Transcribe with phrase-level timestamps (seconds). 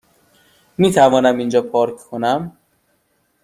[0.77, 2.57] میتوانم اینجا پارک کنم؟